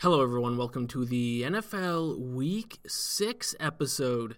[0.00, 0.56] Hello, everyone.
[0.56, 4.36] Welcome to the NFL Week 6 episode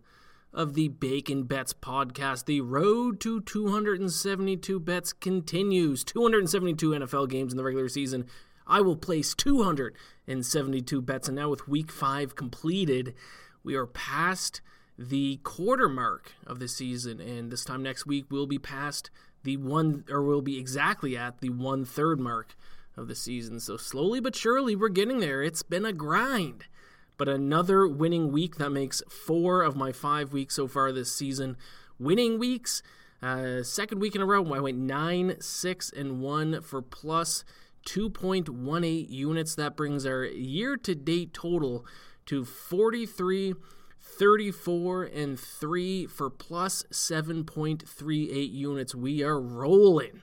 [0.52, 2.44] of the Bacon Bets podcast.
[2.44, 6.04] The road to 272 bets continues.
[6.04, 8.26] 272 NFL games in the regular season.
[8.66, 11.28] I will place 272 bets.
[11.28, 13.14] And now, with week 5 completed,
[13.62, 14.60] we are past
[14.98, 17.20] the quarter mark of the season.
[17.20, 19.10] And this time next week, we'll be past
[19.44, 22.54] the one, or we'll be exactly at the one third mark
[22.96, 23.60] of the season.
[23.60, 25.42] So slowly but surely, we're getting there.
[25.42, 26.64] It's been a grind.
[27.16, 31.56] But another winning week that makes four of my five weeks so far this season
[31.98, 32.82] winning weeks.
[33.22, 37.44] Uh, second week in a row, I went 9, 6, and 1 for plus
[37.86, 39.54] 2.18 units.
[39.54, 41.86] That brings our year to date total
[42.26, 43.54] to 43,
[44.00, 48.94] 34, and 3 for plus 7.38 units.
[48.94, 50.22] We are rolling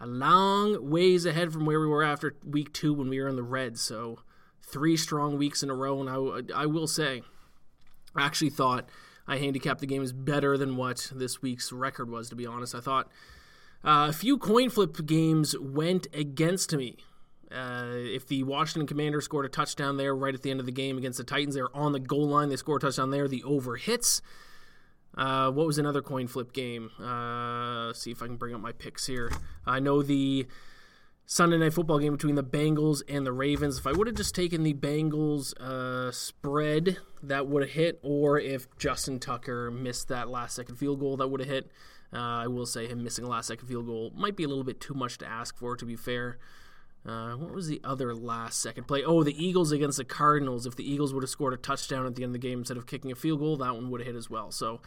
[0.00, 3.36] a long ways ahead from where we were after week two when we were in
[3.36, 3.78] the red.
[3.78, 4.20] So
[4.62, 6.08] three strong weeks in a row, and
[6.54, 7.22] I, I will say,
[8.14, 8.88] I actually thought
[9.28, 12.28] I handicapped the games better than what this week's record was.
[12.30, 13.08] To be honest, I thought
[13.84, 16.96] uh, a few coin flip games went against me.
[17.52, 20.72] Uh, if the Washington Commanders scored a touchdown there right at the end of the
[20.72, 22.48] game against the Titans, they're on the goal line.
[22.48, 23.26] They score a touchdown there.
[23.26, 24.22] The over hits.
[25.16, 26.90] Uh, what was another coin flip game?
[26.98, 29.30] Uh, see if I can bring up my picks here.
[29.66, 30.46] I know the
[31.26, 33.78] Sunday night football game between the Bengals and the Ravens.
[33.78, 38.00] If I would have just taken the Bengals uh, spread, that would have hit.
[38.02, 41.70] Or if Justin Tucker missed that last second field goal, that would have hit.
[42.12, 44.64] Uh, I will say him missing a last second field goal might be a little
[44.64, 46.38] bit too much to ask for, to be fair.
[47.04, 49.02] Uh, what was the other last second play?
[49.02, 50.66] Oh, the Eagles against the Cardinals.
[50.66, 52.76] If the Eagles would have scored a touchdown at the end of the game instead
[52.76, 54.50] of kicking a field goal, that one would have hit as well.
[54.50, 54.80] So,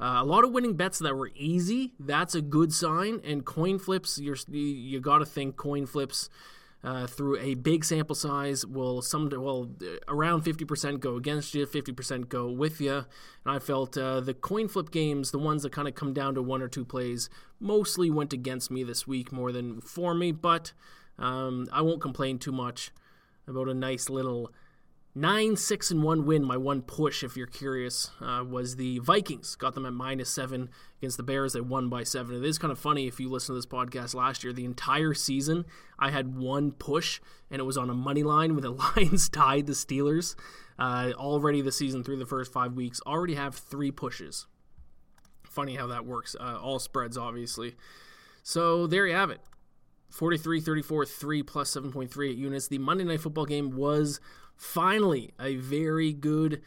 [0.00, 1.92] uh, a lot of winning bets that were easy.
[1.98, 3.20] That's a good sign.
[3.24, 6.30] And coin flips, you're, you got to think coin flips
[6.84, 9.68] uh, through a big sample size will some well
[10.06, 12.92] around 50% go against you, 50% go with you.
[12.92, 13.06] And
[13.46, 16.42] I felt uh, the coin flip games, the ones that kind of come down to
[16.42, 20.30] one or two plays, mostly went against me this week more than for me.
[20.30, 20.72] But
[21.18, 22.90] um, I won't complain too much
[23.46, 24.52] about a nice little
[25.14, 26.44] nine six and one win.
[26.44, 29.56] My one push, if you're curious, uh, was the Vikings.
[29.56, 31.52] Got them at minus seven against the Bears.
[31.52, 32.36] They won by seven.
[32.36, 34.52] It is kind of funny if you listen to this podcast last year.
[34.52, 35.64] The entire season,
[35.98, 39.66] I had one push, and it was on a money line when the Lions tied
[39.66, 40.36] the Steelers.
[40.78, 44.46] Uh, already the season through the first five weeks, already have three pushes.
[45.42, 46.36] Funny how that works.
[46.38, 47.74] Uh, all spreads, obviously.
[48.44, 49.40] So there you have it.
[50.10, 52.68] 43 34 3 plus 7.38 units.
[52.68, 54.20] The Monday Night Football game was
[54.56, 56.62] finally a very good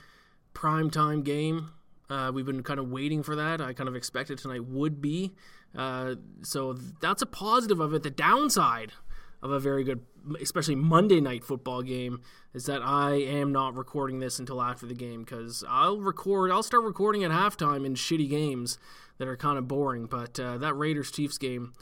[0.53, 1.71] primetime game.
[2.09, 3.61] Uh, we've been kind of waiting for that.
[3.61, 5.31] I kind of expected tonight would be.
[5.75, 8.03] Uh, so that's a positive of it.
[8.03, 8.91] The downside
[9.41, 10.01] of a very good,
[10.41, 12.21] especially Monday night football game,
[12.53, 16.63] is that I am not recording this until after the game because I'll record, I'll
[16.63, 18.77] start recording at halftime in shitty games
[19.17, 20.05] that are kind of boring.
[20.05, 21.73] But uh, that Raiders Chiefs game,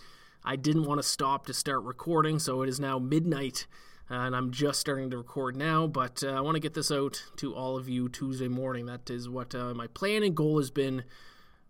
[0.44, 3.68] I didn't want to stop to start recording, so it is now midnight.
[4.12, 6.92] Uh, and I'm just starting to record now, but uh, I want to get this
[6.92, 8.88] out to all of you Tuesday morning.
[8.88, 11.04] That is what uh, my plan and goal has been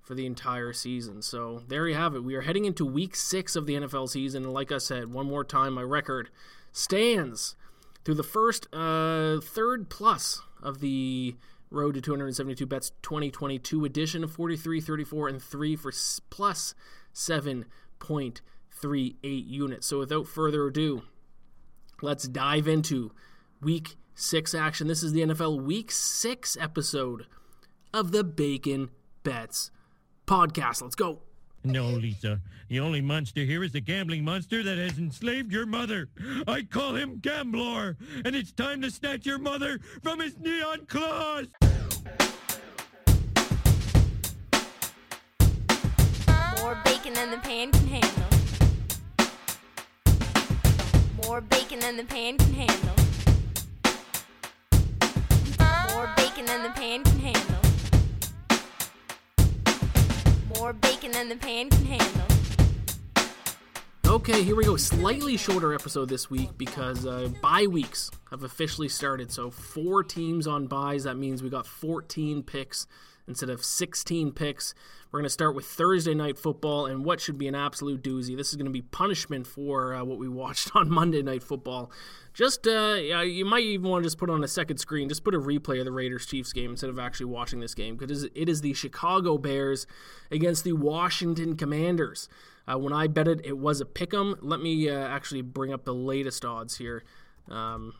[0.02, 1.22] for the entire season.
[1.22, 2.24] So there you have it.
[2.24, 5.26] We are heading into week six of the NFL season, and like I said, one
[5.26, 6.30] more time, my record
[6.72, 7.56] stands
[8.06, 11.36] through the first uh, third plus of the
[11.72, 15.92] Road to 272 Bets 2022 edition of 43, 34, and 3 for
[16.32, 16.74] plus
[17.14, 17.66] 7
[18.00, 18.42] point.
[18.82, 19.88] 38 units.
[19.88, 21.04] So without further ado,
[22.02, 23.12] let's dive into
[23.62, 24.88] week six action.
[24.88, 27.26] This is the NFL week six episode
[27.94, 28.90] of the Bacon
[29.24, 29.72] Bets
[30.26, 30.82] podcast.
[30.82, 31.20] Let's go.
[31.64, 32.40] No, Lisa.
[32.70, 36.08] The only monster here is the gambling monster that has enslaved your mother.
[36.48, 41.48] I call him Gambler, and it's time to snatch your mother from his neon claws.
[46.62, 48.29] More bacon than the pan can handle.
[51.26, 52.96] More bacon than the pan can handle.
[55.94, 57.62] More bacon than the pan can handle.
[60.56, 62.26] More bacon than the pan can handle.
[64.08, 64.76] Okay, here we go.
[64.76, 69.32] Slightly shorter episode this week because uh, bye weeks have officially started.
[69.32, 71.04] So, four teams on buys.
[71.04, 72.88] That means we got 14 picks
[73.30, 74.74] instead of 16 picks.
[75.12, 78.36] We're going to start with Thursday night football and what should be an absolute doozy.
[78.36, 81.92] This is going to be punishment for uh, what we watched on Monday night football.
[82.34, 85.34] Just, uh, you might even want to just put on a second screen, just put
[85.34, 88.50] a replay of the Raiders Chiefs game instead of actually watching this game because it
[88.50, 89.88] is the Chicago Bears
[90.30, 92.28] against the Washington Commanders.
[92.68, 94.36] Uh, when I bet it, it was a pick 'em.
[94.42, 97.04] Let me uh, actually bring up the latest odds here.
[97.50, 97.94] Um,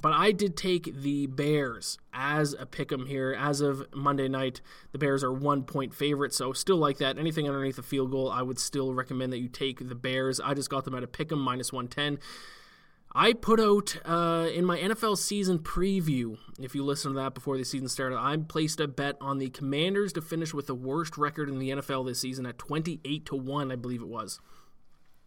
[0.00, 3.34] but I did take the Bears as a pick 'em here.
[3.38, 4.60] As of Monday night,
[4.92, 7.18] the Bears are one point favorite, so still like that.
[7.18, 10.40] Anything underneath a field goal, I would still recommend that you take the Bears.
[10.40, 12.18] I just got them at a pick 'em minus 110.
[13.12, 17.58] I put out uh, in my NFL season preview, if you listen to that before
[17.58, 21.18] the season started, I placed a bet on the Commanders to finish with the worst
[21.18, 24.38] record in the NFL this season at 28 to 1, I believe it was.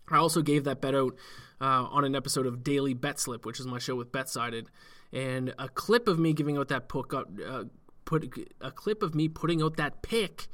[0.09, 1.15] I also gave that bet out
[1.61, 4.67] uh, on an episode of Daily Bet Slip, which is my show with BetSided,
[5.11, 7.63] and a clip of me giving out that pick, uh,
[8.05, 10.47] put a clip of me putting out that pick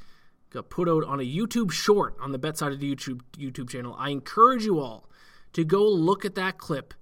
[0.51, 3.95] got put out on a YouTube short on the BetSided YouTube YouTube channel.
[3.99, 5.07] I encourage you all
[5.53, 6.93] to go look at that clip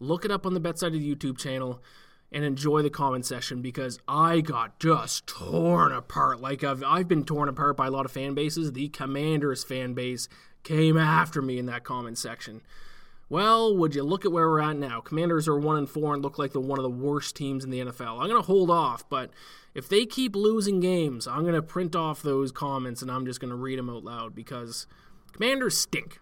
[0.00, 1.82] Look it up on the BetSided YouTube channel
[2.32, 6.40] and enjoy the comment section because I got just torn apart.
[6.40, 8.72] Like I've I've been torn apart by a lot of fan bases.
[8.72, 10.28] The Commanders fan base
[10.64, 12.62] came after me in that comment section.
[13.28, 15.00] Well, would you look at where we're at now?
[15.00, 17.70] Commanders are one and four and look like the one of the worst teams in
[17.70, 18.20] the NFL.
[18.20, 19.30] I'm gonna hold off, but
[19.74, 23.56] if they keep losing games, I'm gonna print off those comments and I'm just gonna
[23.56, 24.86] read them out loud because
[25.32, 26.20] Commanders stink.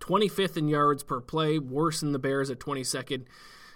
[0.00, 3.24] 25th in yards per play, worse than the Bears at 22nd.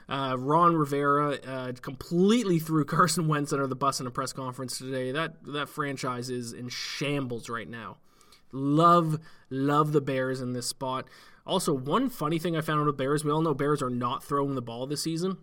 [0.08, 4.78] Uh, Ron Rivera uh, completely threw Carson Wentz under the bus in a press conference
[4.78, 5.12] today.
[5.12, 7.98] That that franchise is in shambles right now.
[8.52, 9.20] Love
[9.50, 11.08] love the Bears in this spot.
[11.46, 14.22] Also, one funny thing I found out with Bears, we all know Bears are not
[14.22, 15.38] throwing the ball this season,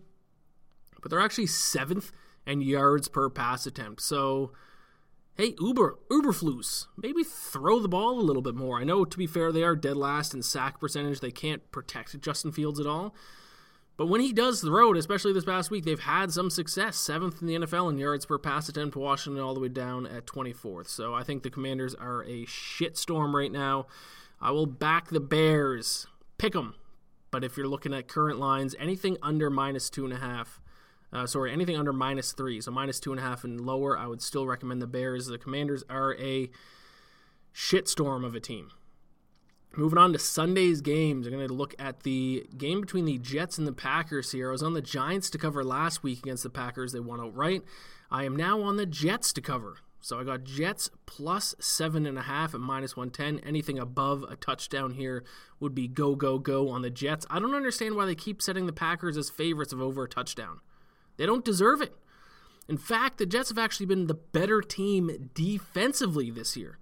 [1.00, 2.10] but they're actually seventh
[2.46, 4.00] in yards per pass attempt.
[4.00, 4.52] So
[5.38, 8.80] hey, Uber, Eberflus, maybe throw the ball a little bit more.
[8.80, 11.20] I know, to be fair, they are dead last in sack percentage.
[11.20, 13.14] They can't protect Justin Fields at all.
[13.98, 16.96] But when he does throw it, especially this past week, they've had some success.
[16.96, 20.24] Seventh in the NFL in yards per pass attempt, Washington all the way down at
[20.24, 20.86] 24th.
[20.86, 23.88] So I think the Commanders are a shitstorm right now.
[24.40, 26.06] I will back the Bears.
[26.38, 26.76] Pick them.
[27.32, 30.60] But if you're looking at current lines, anything under minus two and a half,
[31.12, 34.06] uh, sorry, anything under minus three, so minus two and a half and lower, I
[34.06, 35.26] would still recommend the Bears.
[35.26, 36.50] The Commanders are a
[37.52, 38.70] shitstorm of a team.
[39.76, 43.58] Moving on to Sunday's games, I'm going to look at the game between the Jets
[43.58, 44.48] and the Packers here.
[44.48, 46.92] I was on the Giants to cover last week against the Packers.
[46.92, 47.62] They won outright.
[48.10, 49.76] I am now on the Jets to cover.
[50.00, 53.46] So I got Jets plus seven and a half at minus 110.
[53.46, 55.24] Anything above a touchdown here
[55.60, 57.26] would be go, go, go on the Jets.
[57.28, 60.60] I don't understand why they keep setting the Packers as favorites of over a touchdown.
[61.16, 61.94] They don't deserve it.
[62.68, 66.78] In fact, the Jets have actually been the better team defensively this year.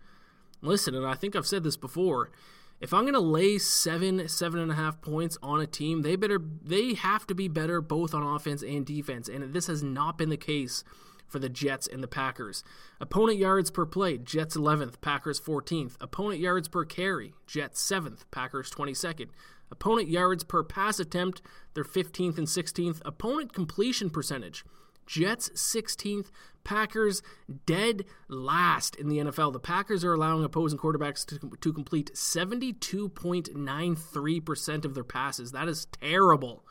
[0.60, 2.30] Listen, and I think I've said this before.
[2.78, 6.38] If I'm to lay seven, seven and a half points on a team, they better,
[6.38, 9.28] they have to be better both on offense and defense.
[9.28, 10.84] And this has not been the case
[11.26, 12.62] for the Jets and the Packers.
[13.00, 15.96] Opponent yards per play, Jets 11th, Packers 14th.
[16.00, 19.28] Opponent yards per carry, Jets 7th, Packers 22nd.
[19.70, 21.42] Opponent yards per pass attempt,
[21.74, 23.00] they're 15th and 16th.
[23.04, 24.64] Opponent completion percentage,
[25.06, 26.30] Jets 16th,
[26.64, 27.22] Packers
[27.64, 29.52] dead last in the NFL.
[29.52, 35.52] The Packers are allowing opposing quarterbacks to, to complete 72.93% of their passes.
[35.52, 36.64] That is terrible.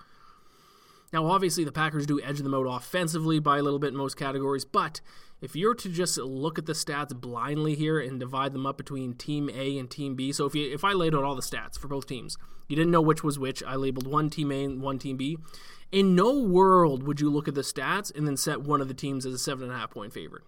[1.14, 4.18] Now, obviously, the Packers do edge them out offensively by a little bit in most
[4.18, 5.00] categories, but
[5.42, 9.14] if you're to just look at the stats blindly here and divide them up between
[9.14, 11.78] Team A and Team B, so if you if I laid out all the stats
[11.78, 12.38] for both teams,
[12.68, 13.62] you didn't know which was which.
[13.64, 15.38] I labeled one Team A and one Team B.
[15.92, 18.94] In no world would you look at the stats and then set one of the
[18.94, 20.44] teams as a seven and a half point favorite.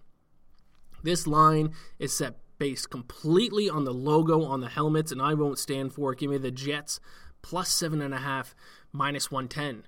[1.02, 5.58] This line is set based completely on the logo on the helmets, and I won't
[5.58, 6.18] stand for it.
[6.18, 7.00] Give me the Jets
[7.40, 8.54] plus seven and a half,
[8.92, 9.84] minus one ten.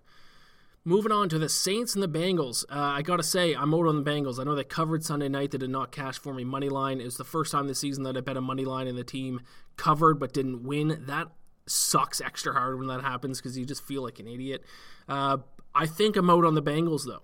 [0.83, 2.65] Moving on to the Saints and the Bengals.
[2.71, 4.41] Uh, I got to say, I'm out on the Bengals.
[4.41, 5.51] I know they covered Sunday night.
[5.51, 7.03] They did not cash for me money line.
[7.03, 9.05] It was the first time this season that I bet a money line and the
[9.05, 9.43] team
[9.77, 11.05] covered but didn't win.
[11.07, 11.29] That
[11.71, 14.63] sucks extra hard when that happens because you just feel like an idiot.
[15.09, 15.39] Uh,
[15.75, 17.23] I think I'm out on the Bengals, though.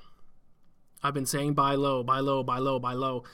[1.03, 3.25] I've been saying buy low, buy low, buy low, buy low.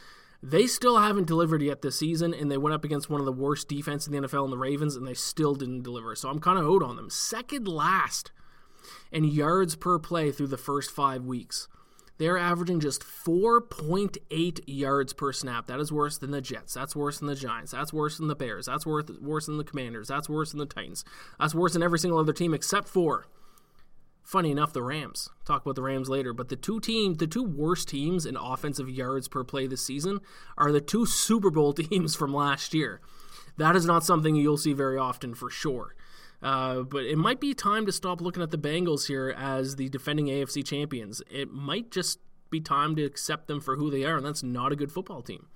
[0.43, 3.33] They still haven't delivered yet this season, and they went up against one of the
[3.33, 6.17] worst defense in the NFL in the Ravens, and they still didn't deliver.
[6.17, 7.11] So I'm kind of out on them.
[7.11, 8.33] Second last
[9.13, 11.69] in yards per play through the first five weeks.
[12.19, 15.67] They're averaging just 4.8 yards per snap.
[15.67, 16.75] That is worse than the Jets.
[16.75, 17.73] That's worse than the Giants.
[17.73, 18.67] That's worse than the Bears.
[18.67, 20.09] That's worse, worse than the Commanders.
[20.09, 21.05] That's worse than the Titans.
[21.41, 23.27] That's worse than every single other team except for,
[24.23, 25.31] funny enough, the Rams.
[25.45, 26.33] Talk about the Rams later.
[26.33, 30.21] But the two teams, the two worst teams in offensive yards per play this season
[30.57, 33.01] are the two Super Bowl teams from last year.
[33.57, 35.95] That is not something you'll see very often for sure.
[36.43, 39.89] Uh, but it might be time to stop looking at the Bengals here as the
[39.89, 41.23] defending AFC champions.
[41.31, 42.19] It might just
[42.51, 45.23] be time to accept them for who they are, and that's not a good football
[45.23, 45.47] team.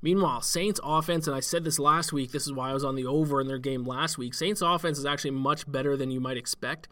[0.00, 2.94] Meanwhile, Saints offense, and I said this last week, this is why I was on
[2.94, 4.32] the over in their game last week.
[4.32, 6.88] Saints offense is actually much better than you might expect.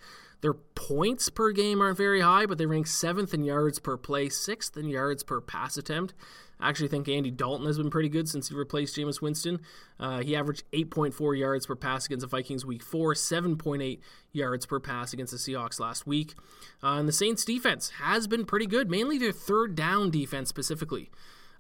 [0.47, 4.29] Their points per game aren't very high, but they rank seventh in yards per play,
[4.29, 6.15] sixth in yards per pass attempt.
[6.61, 9.59] I actually think Andy Dalton has been pretty good since he replaced Jameis Winston.
[9.99, 13.99] Uh, he averaged 8.4 yards per pass against the Vikings week four, 7.8
[14.31, 16.37] yards per pass against the Seahawks last week.
[16.81, 21.11] Uh, and the Saints defense has been pretty good, mainly their third down defense specifically.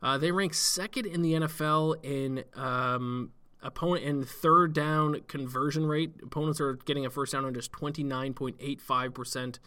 [0.00, 3.32] Uh, they rank second in the NFL in um,
[3.62, 6.12] opponent in third down conversion rate.
[6.22, 9.58] Opponents are getting a first down on just 29.85%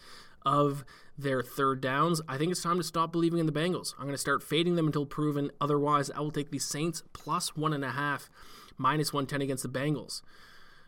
[0.44, 0.84] of
[1.18, 2.20] their third downs.
[2.28, 3.94] I think it's time to stop believing in the Bengals.
[3.98, 6.10] I'm going to start fading them until proven otherwise.
[6.10, 8.30] I will take the Saints plus one and a half,
[8.78, 10.22] minus 110 against the Bengals.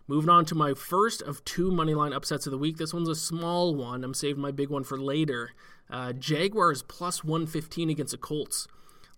[0.08, 2.76] Moving on to my first of two moneyline upsets of the week.
[2.76, 4.02] This one's a small one.
[4.02, 5.52] I'm saving my big one for later.
[5.88, 8.66] Uh, Jaguars plus 115 against the Colts.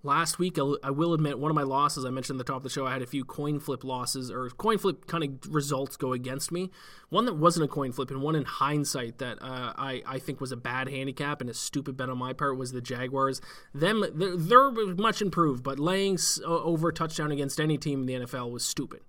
[0.05, 2.63] Last week, I will admit, one of my losses, I mentioned at the top of
[2.63, 5.97] the show, I had a few coin flip losses, or coin flip kind of results
[5.97, 6.71] go against me.
[7.09, 10.43] One that wasn't a coin flip, and one in hindsight that uh, I, I think
[10.43, 13.41] was a bad handicap and a stupid bet on my part was the Jaguars.
[13.73, 18.63] Them, they're, much improved, but laying over touchdown against any team in the NFL was
[18.63, 19.01] stupid.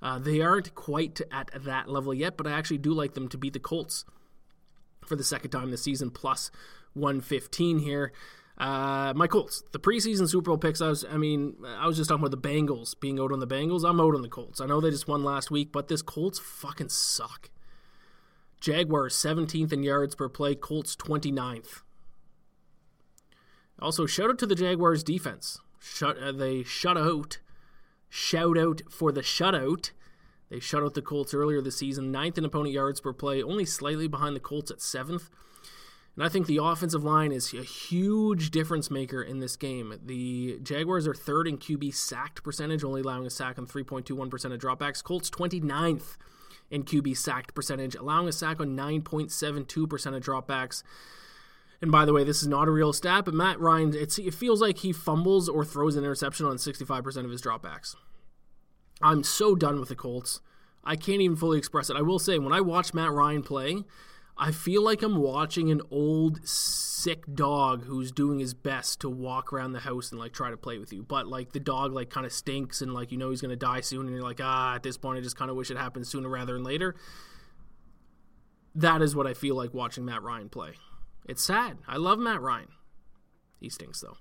[0.00, 3.36] Uh, they aren't quite at that level yet, but I actually do like them to
[3.36, 4.04] beat the Colts
[5.04, 6.52] for the second time this season, plus
[6.92, 8.12] 115 here.
[8.56, 10.80] Uh, my Colts, the preseason Super Bowl picks.
[10.80, 13.46] I was, I mean, I was just talking about the Bengals being out on the
[13.46, 13.88] Bengals.
[13.88, 14.60] I'm out on the Colts.
[14.60, 17.50] I know they just won last week, but this Colts fucking suck.
[18.60, 20.54] Jaguars 17th in yards per play.
[20.54, 21.82] Colts 29th.
[23.80, 25.58] Also, shout out to the Jaguars defense.
[25.80, 27.38] Shut, uh, they shut out.
[28.08, 29.90] Shout out for the shutout.
[30.48, 32.12] They shut out the Colts earlier this season.
[32.12, 35.28] Ninth in opponent yards per play, only slightly behind the Colts at seventh.
[36.16, 39.98] And I think the offensive line is a huge difference maker in this game.
[40.04, 44.60] The Jaguars are third in QB sacked percentage, only allowing a sack on 3.21% of
[44.60, 45.02] dropbacks.
[45.02, 46.16] Colts 29th
[46.70, 50.84] in QB sacked percentage, allowing a sack on 9.72% of dropbacks.
[51.82, 54.60] And by the way, this is not a real stat, but Matt Ryan, it feels
[54.60, 57.96] like he fumbles or throws an interception on 65% of his dropbacks.
[59.02, 60.40] I'm so done with the Colts.
[60.84, 61.96] I can't even fully express it.
[61.96, 63.82] I will say, when I watch Matt Ryan play,
[64.36, 69.52] I feel like I'm watching an old sick dog who's doing his best to walk
[69.52, 71.02] around the house and like try to play with you.
[71.02, 73.80] But like the dog like kind of stinks and like you know he's gonna die
[73.80, 76.06] soon and you're like, ah, at this point I just kind of wish it happened
[76.06, 76.96] sooner rather than later.
[78.74, 80.72] That is what I feel like watching Matt Ryan play.
[81.28, 81.78] It's sad.
[81.86, 82.68] I love Matt Ryan.
[83.60, 84.16] He stinks though.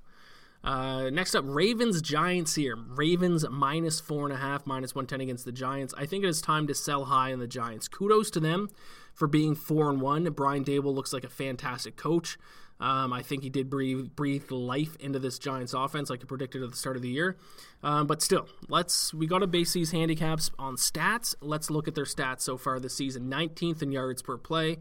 [0.63, 2.77] Uh, next up, Ravens Giants here.
[2.77, 5.93] Ravens minus four and a half, minus 110 against the Giants.
[5.97, 7.89] I think it is time to sell high on the Giants.
[7.89, 8.69] Kudos to them
[9.13, 10.23] for being four and one.
[10.31, 12.37] Brian Daboll looks like a fantastic coach.
[12.79, 16.63] Um, I think he did breathe, breathe life into this Giants offense, like I predicted
[16.63, 17.37] at the start of the year.
[17.81, 21.35] Um, but still, let's we got to base these handicaps on stats.
[21.39, 24.79] Let's look at their stats so far this season: 19th in yards per play,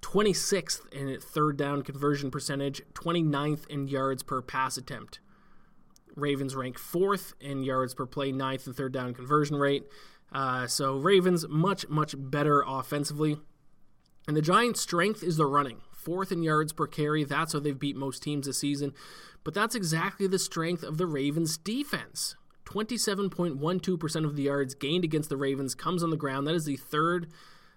[0.00, 5.20] 26th in third down conversion percentage, 29th in yards per pass attempt.
[6.14, 9.84] Ravens rank fourth in yards per play, ninth in third down conversion rate.
[10.32, 13.36] Uh, so Ravens much much better offensively.
[14.26, 15.80] And the Giants' strength is the running.
[15.92, 17.24] Fourth in yards per carry.
[17.24, 18.92] That's how they've beat most teams this season.
[19.44, 22.36] But that's exactly the strength of the Ravens' defense.
[22.64, 26.46] 27.12% of the yards gained against the Ravens comes on the ground.
[26.46, 27.28] That is the third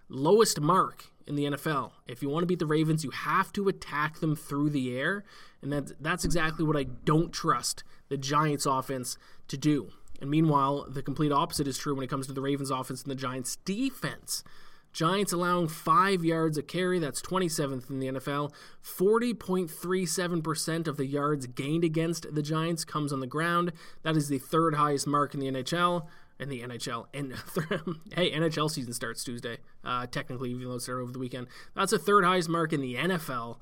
[0.10, 1.92] lowest mark in the NFL.
[2.08, 5.24] If you want to beat the Ravens, you have to attack them through the air.
[5.62, 9.92] And that's, that's exactly what I don't trust the Giants' offense to do.
[10.20, 13.12] And meanwhile, the complete opposite is true when it comes to the Ravens' offense and
[13.12, 14.44] the Giants' defense.
[14.92, 18.52] Giants allowing five yards a carry, that's 27th in the NFL.
[18.84, 23.72] 40.37% of the yards gained against the Giants comes on the ground.
[24.04, 26.08] That is the third highest mark in the NHL.
[26.40, 27.08] In the NHL.
[27.14, 27.34] And
[28.16, 31.48] hey, NHL season starts Tuesday, uh, technically, even though it started over the weekend.
[31.76, 33.58] That's the third highest mark in the NFL.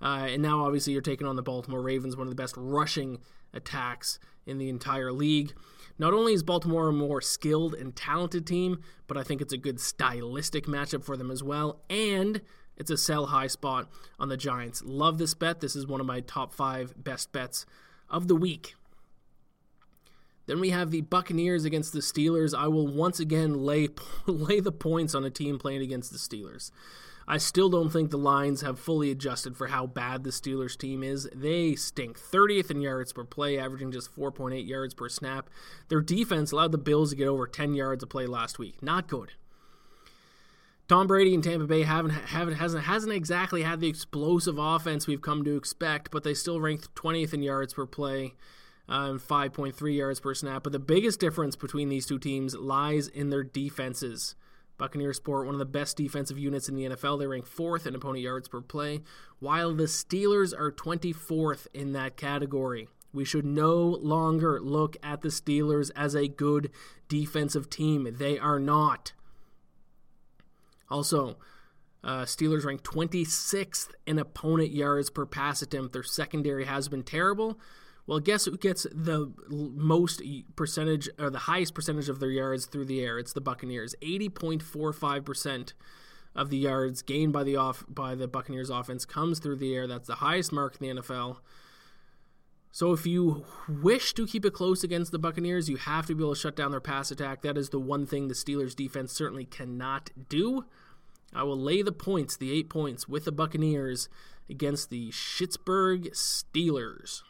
[0.00, 3.20] Uh, and now, obviously, you're taking on the Baltimore Ravens, one of the best rushing
[3.54, 5.52] attacks in the entire league.
[6.02, 9.56] Not only is Baltimore a more skilled and talented team, but I think it's a
[9.56, 11.80] good stylistic matchup for them as well.
[11.88, 12.40] And
[12.76, 14.82] It's a sell high spot on the Giants.
[14.84, 15.60] Love this bet.
[15.60, 17.66] This is one of my top five best bets
[18.10, 18.74] of the week.
[20.46, 22.52] Then we have the Buccaneers against the Steelers.
[22.52, 23.90] I will once again lay
[24.26, 26.72] lay the points on a team playing against the Steelers.
[27.26, 31.02] I still don't think the lines have fully adjusted for how bad the Steelers team
[31.02, 31.28] is.
[31.34, 32.18] They stink.
[32.18, 35.48] 30th in yards per play, averaging just 4.8 yards per snap.
[35.88, 38.82] Their defense allowed the Bills to get over 10 yards a play last week.
[38.82, 39.32] Not good.
[40.88, 45.22] Tom Brady and Tampa Bay haven't, haven't hasn't hasn't exactly had the explosive offense we've
[45.22, 48.34] come to expect, but they still ranked 20th in yards per play
[48.88, 50.64] uh, and 5.3 yards per snap.
[50.64, 54.34] But the biggest difference between these two teams lies in their defenses.
[54.82, 57.16] Buccaneers sport one of the best defensive units in the NFL.
[57.16, 59.02] They rank fourth in opponent yards per play,
[59.38, 62.88] while the Steelers are 24th in that category.
[63.12, 66.68] We should no longer look at the Steelers as a good
[67.06, 68.08] defensive team.
[68.18, 69.12] They are not.
[70.90, 71.36] Also,
[72.02, 75.92] uh, Steelers rank 26th in opponent yards per pass attempt.
[75.92, 77.56] Their secondary has been terrible.
[78.12, 80.20] Well, guess who gets the most
[80.54, 83.18] percentage or the highest percentage of their yards through the air?
[83.18, 83.94] It's the Buccaneers.
[84.02, 85.72] 80.45%
[86.34, 89.86] of the yards gained by the off by the Buccaneers offense comes through the air.
[89.86, 91.38] That's the highest mark in the NFL.
[92.70, 96.22] So if you wish to keep it close against the Buccaneers, you have to be
[96.22, 97.40] able to shut down their pass attack.
[97.40, 100.66] That is the one thing the Steelers defense certainly cannot do.
[101.32, 104.10] I will lay the points, the 8 points with the Buccaneers
[104.50, 107.22] against the Schittsburg Steelers.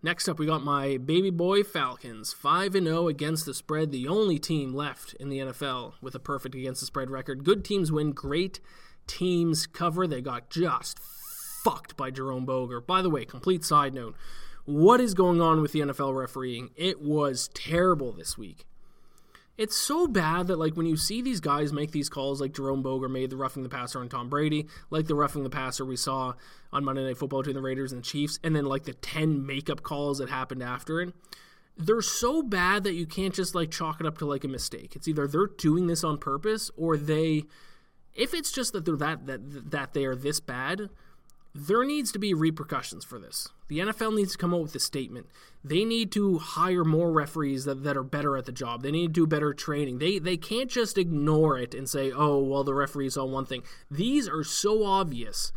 [0.00, 4.38] Next up, we got my baby boy Falcons, 5 0 against the spread, the only
[4.38, 7.42] team left in the NFL with a perfect against the spread record.
[7.42, 8.60] Good teams win, great
[9.08, 10.06] teams cover.
[10.06, 12.80] They got just fucked by Jerome Boger.
[12.80, 14.14] By the way, complete side note
[14.68, 16.70] what is going on with the NFL refereeing?
[16.76, 18.67] It was terrible this week.
[19.58, 22.80] It's so bad that like when you see these guys make these calls, like Jerome
[22.80, 25.96] Boger made the roughing the passer on Tom Brady, like the roughing the passer we
[25.96, 26.34] saw
[26.72, 29.44] on Monday Night Football between the Raiders and the Chiefs, and then like the ten
[29.44, 31.12] makeup calls that happened after it.
[31.76, 34.94] They're so bad that you can't just like chalk it up to like a mistake.
[34.94, 37.42] It's either they're doing this on purpose or they,
[38.14, 40.88] if it's just that they're that that that they are this bad,
[41.52, 43.48] there needs to be repercussions for this.
[43.68, 45.26] The NFL needs to come up with a statement.
[45.62, 48.82] They need to hire more referees that, that are better at the job.
[48.82, 49.98] They need to do better training.
[49.98, 53.62] They they can't just ignore it and say, "Oh, well, the referees saw one thing."
[53.90, 55.52] These are so obvious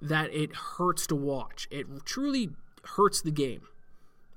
[0.00, 1.68] that it hurts to watch.
[1.70, 2.50] It truly
[2.96, 3.62] hurts the game.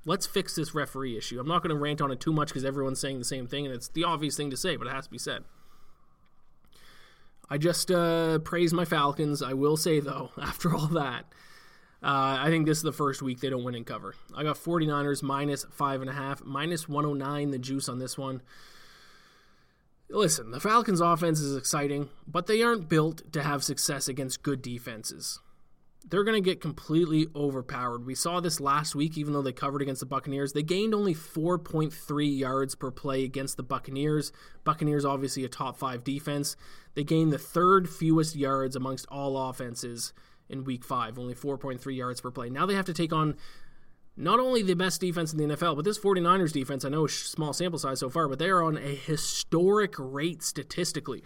[0.04, 1.40] Let's fix this referee issue.
[1.40, 3.66] I'm not going to rant on it too much because everyone's saying the same thing,
[3.66, 5.42] and it's the obvious thing to say, but it has to be said.
[7.48, 9.42] I just uh, praise my Falcons.
[9.42, 11.26] I will say, though, after all that,
[12.02, 14.14] uh, I think this is the first week they don't win and cover.
[14.34, 18.42] I got 49ers minus 5.5, minus 109, the juice on this one.
[20.08, 24.62] Listen, the Falcons' offense is exciting, but they aren't built to have success against good
[24.62, 25.40] defenses
[26.08, 28.06] they're going to get completely overpowered.
[28.06, 30.52] We saw this last week, even though they covered against the Buccaneers.
[30.52, 34.30] They gained only 4.3 yards per play against the Buccaneers.
[34.64, 36.56] Buccaneers, obviously, a top five defense.
[36.94, 40.12] They gained the third fewest yards amongst all offenses
[40.48, 42.48] in week five, only 4.3 yards per play.
[42.50, 43.36] Now they have to take on
[44.16, 47.52] not only the best defense in the NFL, but this 49ers defense, I know small
[47.52, 51.24] sample size so far, but they are on a historic rate statistically.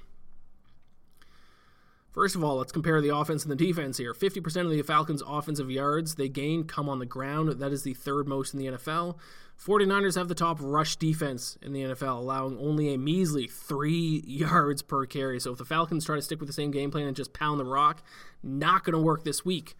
[2.12, 4.12] First of all, let's compare the offense and the defense here.
[4.12, 7.60] 50% of the Falcons' offensive yards they gain come on the ground.
[7.60, 9.16] That is the third most in the NFL.
[9.64, 14.82] 49ers have the top rush defense in the NFL, allowing only a measly three yards
[14.82, 15.38] per carry.
[15.38, 17.60] So if the Falcons try to stick with the same game plan and just pound
[17.60, 18.02] the rock,
[18.42, 19.76] not going to work this week.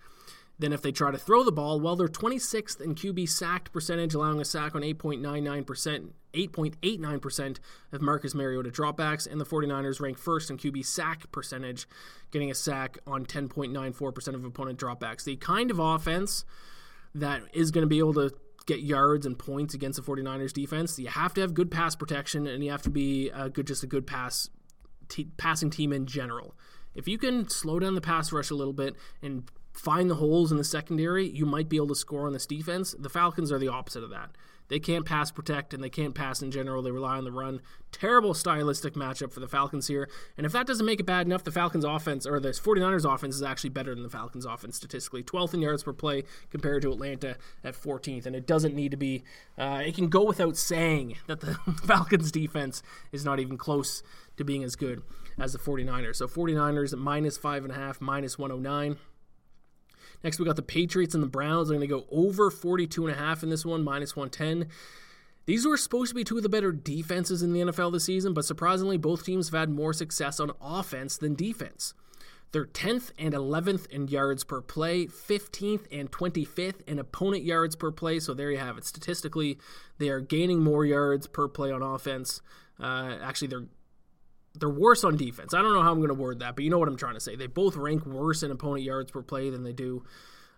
[0.61, 4.13] Then, if they try to throw the ball, well, they're 26th in QB sacked percentage,
[4.13, 7.59] allowing a sack on 8.99%, 8.89%
[7.93, 11.89] of Marcus Mariota dropbacks, and the 49ers rank first in QB sack percentage,
[12.31, 15.25] getting a sack on 10.94% of opponent dropbacks.
[15.25, 16.45] The kind of offense
[17.15, 18.31] that is going to be able to
[18.67, 22.47] get yards and points against the 49ers defense, you have to have good pass protection
[22.47, 24.51] and you have to be a good just a good pass
[25.09, 26.55] t- passing team in general.
[26.95, 30.51] If you can slow down the pass rush a little bit and find the holes
[30.51, 32.95] in the secondary, you might be able to score on this defense.
[32.99, 34.31] The Falcons are the opposite of that.
[34.71, 36.81] They can't pass protect and they can't pass in general.
[36.81, 37.61] They rely on the run.
[37.91, 40.09] Terrible stylistic matchup for the Falcons here.
[40.37, 43.35] And if that doesn't make it bad enough, the Falcons offense or the 49ers offense
[43.35, 45.25] is actually better than the Falcons offense statistically.
[45.25, 48.27] 12th in yards per play compared to Atlanta at 14th.
[48.27, 49.25] And it doesn't need to be,
[49.59, 51.55] uh, it can go without saying that the
[51.85, 52.81] Falcons defense
[53.11, 54.05] is not even close
[54.37, 55.03] to being as good
[55.37, 56.17] as the 49ers.
[56.17, 58.99] So 49ers at minus 5.5, minus 109.
[60.23, 61.71] Next, we got the Patriots and the Browns.
[61.71, 64.69] I'm going to go over 42 and a half in this one, minus 110.
[65.47, 68.35] These were supposed to be two of the better defenses in the NFL this season,
[68.35, 71.95] but surprisingly, both teams have had more success on offense than defense.
[72.53, 77.93] They're 10th and 11th in yards per play, 15th and 25th in opponent yards per
[77.93, 78.19] play.
[78.19, 78.85] So there you have it.
[78.85, 79.59] Statistically,
[79.99, 82.43] they are gaining more yards per play on offense.
[82.79, 83.67] Uh, actually, they're
[84.61, 85.55] they're worse on defense.
[85.55, 87.15] I don't know how I'm going to word that, but you know what I'm trying
[87.15, 87.35] to say.
[87.35, 90.05] They both rank worse in opponent yards per play than they do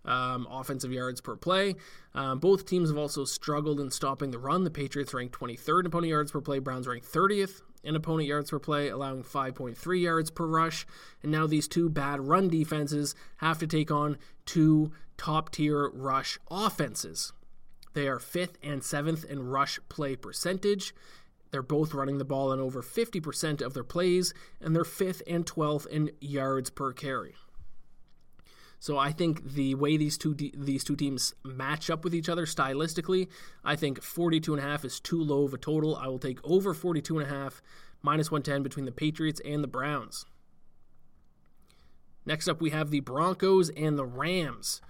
[0.05, 1.77] um, offensive yards per play.
[2.15, 4.65] Um, both teams have also struggled in stopping the run.
[4.65, 6.59] The Patriots ranked 23rd in opponent yards per play.
[6.59, 10.87] Browns ranked 30th in opponent yards per play, allowing 5.3 yards per rush.
[11.23, 16.39] And now these two bad run defenses have to take on two top tier rush
[16.51, 17.33] offenses.
[17.95, 20.95] They are fifth and seventh in rush play percentage.
[21.53, 25.47] They're both running the ball in over 50% of their plays, and they're fifth and
[25.47, 27.35] 12th in yards per carry.
[28.81, 32.29] So I think the way these two de- these two teams match up with each
[32.29, 33.29] other stylistically,
[33.63, 35.95] I think 42 and a half is too low of a total.
[35.95, 37.63] I will take over 42 and a half
[38.03, 40.27] minus 110 between the Patriots and the Browns.
[42.27, 44.81] Next up we have the Broncos and the Rams.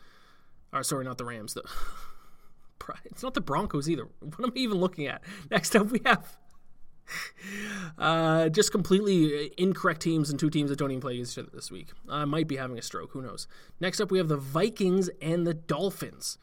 [0.72, 1.52] Or sorry, not the Rams.
[1.52, 1.62] The
[3.04, 4.08] it's not the Broncos either.
[4.20, 5.22] What am I even looking at?
[5.50, 6.38] Next up we have
[7.98, 11.70] uh, just completely incorrect teams and two teams that don't even play each other this
[11.70, 11.88] week.
[12.08, 13.12] I might be having a stroke.
[13.12, 13.46] Who knows?
[13.80, 16.38] Next up, we have the Vikings and the Dolphins.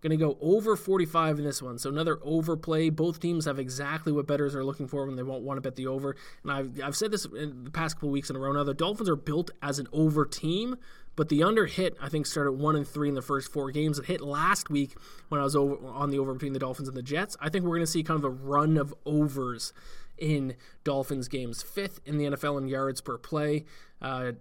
[0.00, 1.76] Going to go over 45 in this one.
[1.76, 2.88] So another overplay.
[2.88, 5.74] Both teams have exactly what bettors are looking for when they won't want to bet
[5.74, 6.14] the over.
[6.44, 8.62] And I've, I've said this in the past couple weeks in a row now.
[8.62, 10.76] The Dolphins are built as an over team,
[11.18, 13.98] but the under hit, I think, started one and three in the first four games.
[13.98, 14.94] It hit last week
[15.30, 17.36] when I was over on the over between the Dolphins and the Jets.
[17.40, 19.72] I think we're going to see kind of a run of overs
[20.16, 20.54] in
[20.84, 21.60] Dolphins games.
[21.60, 23.64] Fifth in the NFL in yards per play.
[24.00, 24.34] Uh,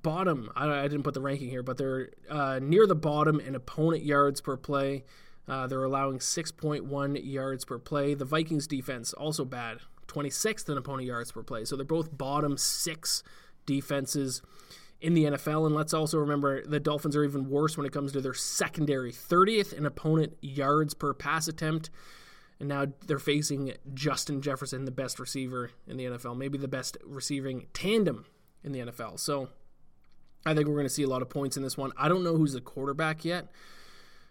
[0.00, 0.50] bottom.
[0.56, 4.02] I, I, didn't put the ranking here, but they're uh, near the bottom in opponent
[4.02, 5.04] yards per play.
[5.46, 8.14] Uh, they're allowing 6.1 yards per play.
[8.14, 11.66] The Vikings defense also bad, 26th in opponent yards per play.
[11.66, 13.22] So they're both bottom six
[13.66, 14.40] defenses
[15.00, 15.66] in the NFL.
[15.66, 19.12] And let's also remember the Dolphins are even worse when it comes to their secondary
[19.12, 21.90] 30th in opponent yards per pass attempt.
[22.58, 26.98] And now they're facing Justin Jefferson, the best receiver in the NFL, maybe the best
[27.04, 28.26] receiving tandem
[28.62, 29.18] in the NFL.
[29.18, 29.48] So
[30.44, 31.92] I think we're going to see a lot of points in this one.
[31.96, 33.48] I don't know who's the quarterback yet.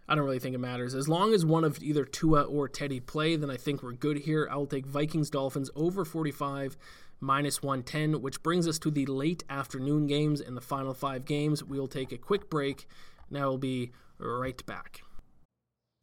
[0.07, 0.95] I don't really think it matters.
[0.95, 4.17] As long as one of either Tua or Teddy play, then I think we're good
[4.17, 4.47] here.
[4.51, 6.77] I'll take Vikings Dolphins over 45
[7.19, 11.63] minus 110, which brings us to the late afternoon games and the final five games.
[11.63, 12.87] We'll take a quick break.
[13.29, 15.01] Now we'll be right back.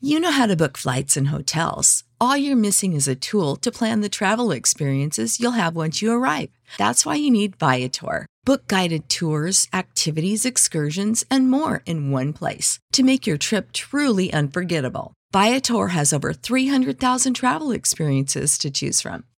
[0.01, 2.05] You know how to book flights and hotels.
[2.21, 6.13] All you're missing is a tool to plan the travel experiences you'll have once you
[6.13, 6.51] arrive.
[6.77, 8.27] That's why you need Viator.
[8.45, 14.31] Book guided tours, activities, excursions, and more in one place to make your trip truly
[14.33, 15.15] unforgettable.
[15.33, 19.25] Viator has over 300,000 travel experiences to choose from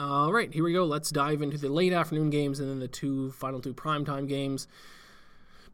[0.00, 0.84] All right, here we go.
[0.84, 4.68] Let's dive into the late afternoon games and then the two final two primetime games.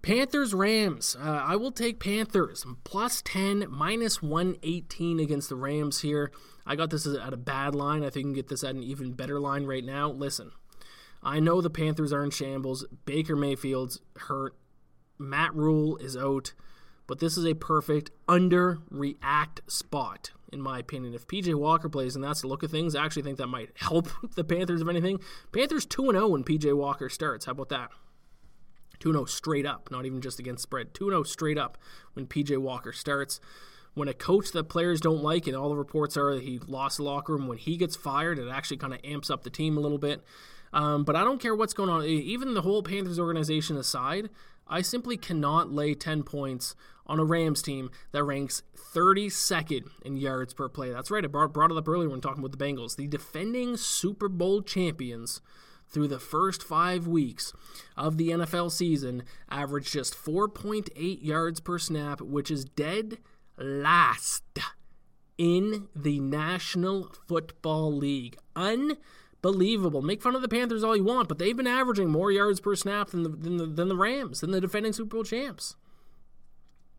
[0.00, 1.14] Panthers Rams.
[1.18, 6.32] Uh, I will take Panthers plus 10, minus 118 against the Rams here.
[6.66, 8.02] I got this at a bad line.
[8.02, 10.10] I think you can get this at an even better line right now.
[10.10, 10.52] Listen,
[11.22, 12.87] I know the Panthers are in shambles.
[13.04, 14.54] Baker Mayfield's hurt.
[15.18, 16.54] Matt Rhule is out.
[17.06, 21.12] But this is a perfect underreact spot, in my opinion.
[21.12, 23.70] If PJ Walker plays, and that's the look of things, I actually think that might
[23.76, 25.20] help the Panthers, if anything.
[25.52, 27.44] Panthers 2 0 when PJ Walker starts.
[27.44, 27.90] How about that?
[29.00, 30.94] 2 0 straight up, not even just against spread.
[30.94, 31.76] 2 0 straight up
[32.14, 33.40] when PJ Walker starts.
[33.92, 36.96] When a coach that players don't like, and all the reports are that he lost
[36.96, 39.76] the locker room, when he gets fired, it actually kind of amps up the team
[39.76, 40.20] a little bit.
[40.72, 42.04] Um, but I don't care what's going on.
[42.04, 44.30] Even the whole Panthers organization aside,
[44.66, 46.74] I simply cannot lay 10 points
[47.06, 48.62] on a Rams team that ranks
[48.94, 50.90] 32nd in yards per play.
[50.90, 52.96] That's right, I brought, brought it up earlier when talking about the Bengals.
[52.96, 55.40] The defending Super Bowl champions
[55.88, 57.52] through the first five weeks
[57.96, 60.88] of the NFL season averaged just 4.8
[61.22, 63.18] yards per snap, which is dead
[63.56, 64.42] last
[65.38, 68.36] in the National Football League.
[68.56, 70.02] Unbelievable.
[70.02, 72.74] Make fun of the Panthers all you want, but they've been averaging more yards per
[72.74, 75.76] snap than the, than the, than the Rams, than the defending Super Bowl champs.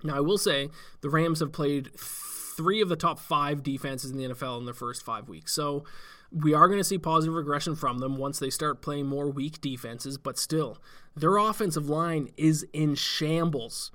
[0.06, 0.70] Now, I will say
[1.02, 4.74] the Rams have played three of the top five defenses in the NFL in their
[4.74, 5.54] first five weeks.
[5.54, 5.84] So
[6.32, 9.62] we are going to see positive regression from them once they start playing more weak
[9.62, 10.78] defenses, but still,
[11.16, 13.92] their offensive line is in shambles.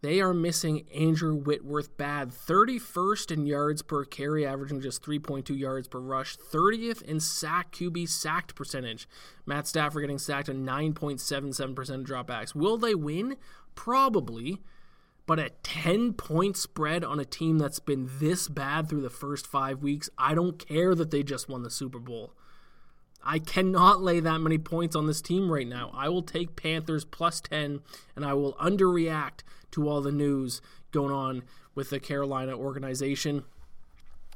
[0.00, 2.30] They are missing Andrew Whitworth bad.
[2.30, 6.36] 31st in yards per carry, averaging just 3.2 yards per rush.
[6.36, 9.08] 30th in sack QB sacked percentage.
[9.44, 12.54] Matt Stafford getting sacked at 9.77% of dropbacks.
[12.54, 13.36] Will they win?
[13.74, 14.62] Probably.
[15.28, 19.46] But a 10 point spread on a team that's been this bad through the first
[19.46, 22.32] five weeks, I don't care that they just won the Super Bowl.
[23.22, 25.90] I cannot lay that many points on this team right now.
[25.92, 27.80] I will take Panthers plus 10
[28.16, 29.40] and I will underreact
[29.72, 30.62] to all the news
[30.92, 31.42] going on
[31.74, 33.44] with the Carolina organization.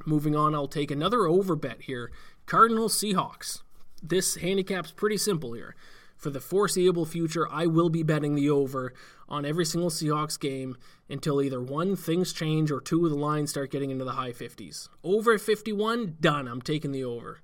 [0.04, 2.12] Moving on, I'll take another over bet here
[2.44, 3.62] Cardinals Seahawks.
[4.02, 5.74] This handicap's pretty simple here
[6.22, 8.94] for the foreseeable future, I will be betting the over
[9.28, 10.76] on every single Seahawks game
[11.10, 14.88] until either one, things change, or two, the lines start getting into the high 50s.
[15.02, 16.46] Over 51, done.
[16.46, 17.40] I'm taking the over.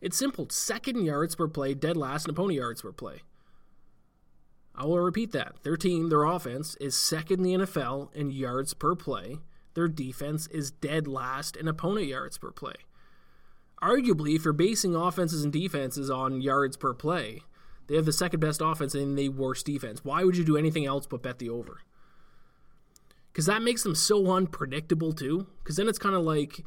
[0.00, 0.46] It's simple.
[0.48, 3.22] Second yards per play, dead last, and opponent yards per play.
[4.76, 5.56] I will repeat that.
[5.64, 9.38] Their team, their offense, is second in the NFL in yards per play.
[9.74, 12.74] Their defense is dead last in opponent yards per play.
[13.82, 17.42] Arguably, if you're basing offenses and defenses on yards per play,
[17.86, 20.04] they have the second best offense and the worst defense.
[20.04, 21.80] Why would you do anything else but bet the over?
[23.32, 25.46] Because that makes them so unpredictable too.
[25.62, 26.64] Because then it's kind of like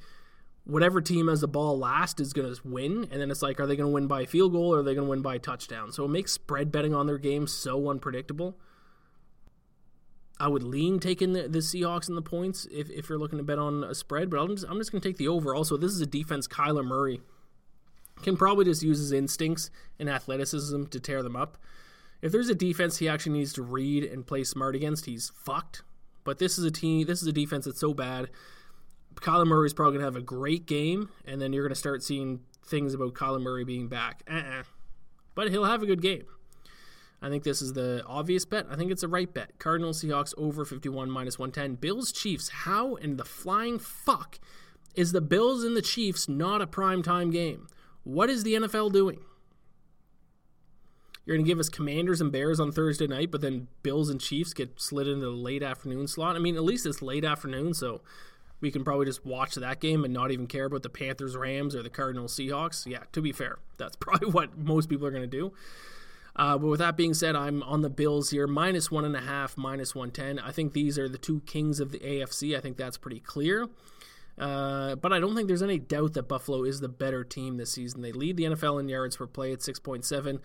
[0.66, 3.66] whatever team has the ball last is going to win, and then it's like, are
[3.66, 5.92] they going to win by field goal or are they going to win by touchdown?
[5.92, 8.58] So it makes spread betting on their game so unpredictable.
[10.40, 13.44] I would lean taking the, the Seahawks and the points if, if you're looking to
[13.44, 15.56] bet on a spread, but I'm just, I'm just going to take the over.
[15.56, 17.22] Also, this is a defense Kyler Murray
[18.24, 21.58] can probably just use his instincts and athleticism to tear them up.
[22.22, 25.84] If there's a defense he actually needs to read and play smart against, he's fucked.
[26.24, 27.06] But this is a team.
[27.06, 28.30] This is a defense that's so bad.
[29.16, 32.42] Kyler Murray is probably gonna have a great game, and then you're gonna start seeing
[32.66, 34.24] things about Kyler Murray being back.
[34.30, 34.64] Uh-uh.
[35.36, 36.26] But he'll have a good game.
[37.22, 38.68] I think this is the obvious bet.
[38.70, 39.58] I think it's a right bet.
[39.58, 41.76] Cardinals Seahawks over 51 minus 110.
[41.76, 42.50] Bills Chiefs.
[42.50, 44.40] How in the flying fuck
[44.94, 47.68] is the Bills and the Chiefs not a prime time game?
[48.08, 49.20] What is the NFL doing?
[51.26, 54.22] You're going to give us Commanders and Bears on Thursday night, but then Bills and
[54.22, 56.38] Chiefs get slid into the late afternoon slot.
[56.38, 58.00] I mean, at least it's late afternoon, so
[58.62, 61.76] we can probably just watch that game and not even care about the Panthers Rams
[61.76, 62.86] or the Cardinals Seahawks.
[62.86, 65.52] Yeah, to be fair, that's probably what most people are going to do.
[66.34, 69.22] Uh, but with that being said, I'm on the Bills here, minus one and a
[69.22, 70.40] half, minus 110.
[70.40, 72.56] I think these are the two kings of the AFC.
[72.56, 73.68] I think that's pretty clear.
[74.38, 77.72] Uh, but I don't think there's any doubt that Buffalo is the better team this
[77.72, 78.02] season.
[78.02, 80.40] They lead the NFL in yards per play at 6.7,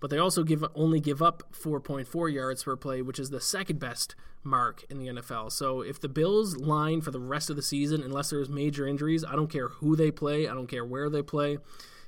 [0.00, 3.78] but they also give only give up 4.4 yards per play, which is the second
[3.78, 5.52] best mark in the NFL.
[5.52, 9.24] So if the Bills line for the rest of the season, unless there's major injuries,
[9.24, 11.58] I don't care who they play, I don't care where they play.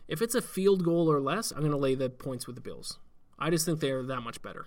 [0.09, 2.62] If it's a field goal or less, I'm going to lay the points with the
[2.62, 2.99] Bills.
[3.38, 4.66] I just think they're that much better.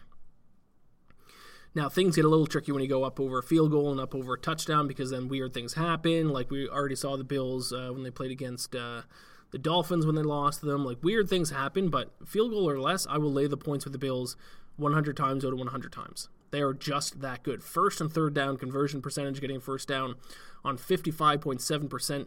[1.76, 4.00] Now things get a little tricky when you go up over a field goal and
[4.00, 6.30] up over a touchdown because then weird things happen.
[6.30, 9.04] Like we already saw the Bills uh, when they played against uh,
[9.52, 10.84] the Dolphins when they lost them.
[10.84, 13.94] Like weird things happen, but field goal or less, I will lay the points with
[13.94, 14.36] the Bills
[14.78, 16.30] 100 times out of 100 times.
[16.52, 17.64] They are just that good.
[17.64, 20.16] First and third down conversion percentage, getting first down
[20.64, 22.26] on 55.7%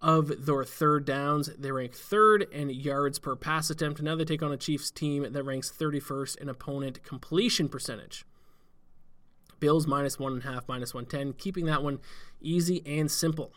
[0.00, 1.50] of their third downs.
[1.58, 4.00] They rank third in yards per pass attempt.
[4.00, 8.24] Now they take on a Chiefs team that ranks 31st in opponent completion percentage.
[9.60, 12.00] Bills minus one and a half, minus 110, keeping that one
[12.40, 13.52] easy and simple.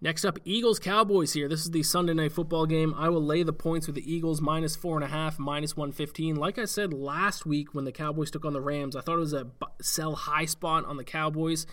[0.00, 1.48] Next up, Eagles Cowboys here.
[1.48, 2.94] This is the Sunday night football game.
[2.96, 6.36] I will lay the points with the Eagles minus four and a half, minus 115.
[6.36, 9.18] Like I said last week when the Cowboys took on the Rams, I thought it
[9.18, 9.48] was a
[9.82, 11.66] sell high spot on the Cowboys.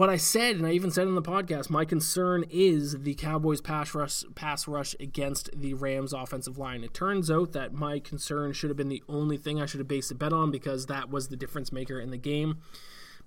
[0.00, 3.60] But I said, and I even said in the podcast, my concern is the Cowboys'
[3.60, 6.82] pass rush, pass rush against the Rams' offensive line.
[6.82, 9.88] It turns out that my concern should have been the only thing I should have
[9.88, 12.62] based a bet on because that was the difference maker in the game.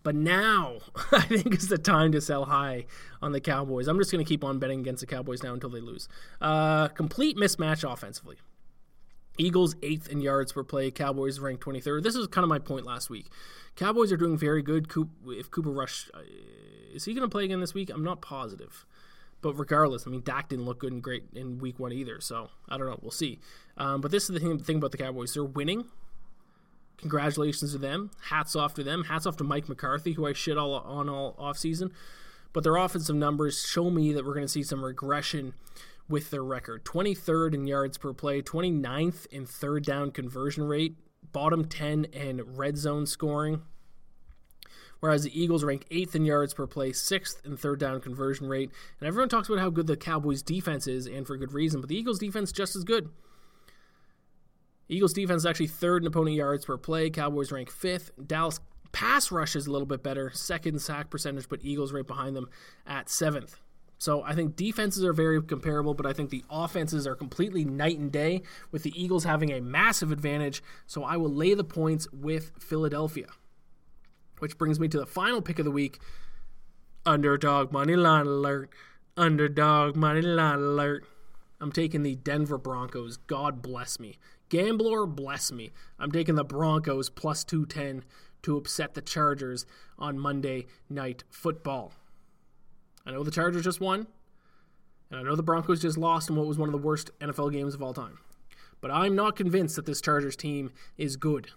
[0.01, 0.79] But now,
[1.11, 2.87] I think is the time to sell high
[3.21, 3.87] on the Cowboys.
[3.87, 6.09] I'm just going to keep on betting against the Cowboys now until they lose.
[6.41, 8.37] Uh, complete mismatch offensively.
[9.37, 10.89] Eagles eighth in yards per play.
[10.89, 12.01] Cowboys ranked 23rd.
[12.01, 13.29] This is kind of my point last week.
[13.75, 14.91] Cowboys are doing very good.
[15.27, 16.19] If Cooper Rush uh,
[16.93, 17.89] is he going to play again this week?
[17.89, 18.85] I'm not positive.
[19.41, 22.21] But regardless, I mean, Dak didn't look good and great in week one either.
[22.21, 22.99] So I don't know.
[23.01, 23.39] We'll see.
[23.77, 25.33] Um, but this is the thing, the thing about the Cowboys.
[25.33, 25.85] They're winning.
[26.97, 28.11] Congratulations to them.
[28.29, 29.05] Hats off to them.
[29.05, 31.91] Hats off to Mike McCarthy, who I shit all on all offseason.
[32.53, 35.53] But their offensive numbers show me that we're going to see some regression
[36.07, 40.95] with their record 23rd in yards per play, 29th in third down conversion rate,
[41.33, 43.63] bottom 10 in red zone scoring.
[44.99, 48.71] Whereas the Eagles rank eighth in yards per play, sixth in third down conversion rate.
[49.01, 51.89] And everyone talks about how good the Cowboys defense is, and for good reason, but
[51.89, 53.09] the Eagles defense just as good.
[54.87, 57.09] Eagles defense is actually third in opponent yards per play.
[57.09, 58.11] Cowboys rank fifth.
[58.25, 58.61] Dallas
[58.93, 62.49] pass rush is a little bit better, second sack percentage, but Eagles right behind them
[62.87, 63.59] at seventh.
[64.03, 67.99] So I think defenses are very comparable, but I think the offenses are completely night
[67.99, 70.61] and day, with the Eagles having a massive advantage.
[70.85, 73.27] So I will lay the points with Philadelphia.
[74.39, 75.99] Which brings me to the final pick of the week
[77.05, 78.71] underdog money line alert.
[79.15, 81.05] Underdog money line alert.
[81.61, 83.15] I'm taking the Denver Broncos.
[83.15, 84.17] God bless me.
[84.49, 85.71] Gambler, bless me.
[85.97, 88.03] I'm taking the Broncos plus 210
[88.41, 89.65] to upset the Chargers
[89.97, 91.93] on Monday Night Football.
[93.05, 94.07] I know the Chargers just won,
[95.11, 97.51] and I know the Broncos just lost in what was one of the worst NFL
[97.51, 98.19] games of all time.
[98.81, 101.51] But I'm not convinced that this Chargers team is good.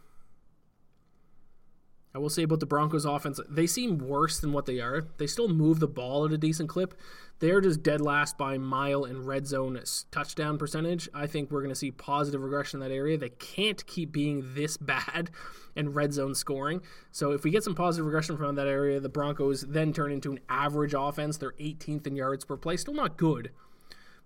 [2.16, 5.05] I will say about the Broncos offense, they seem worse than what they are.
[5.18, 6.98] They still move the ball at a decent clip.
[7.40, 9.79] They're just dead last by mile in red zone
[10.11, 11.11] touchdown percentage.
[11.12, 13.18] I think we're going to see positive regression in that area.
[13.18, 15.29] They can't keep being this bad
[15.74, 16.81] in red zone scoring.
[17.12, 20.33] So if we get some positive regression from that area, the Broncos then turn into
[20.33, 21.37] an average offense.
[21.37, 22.79] They're 18th in yards per play.
[22.79, 23.50] Still not good,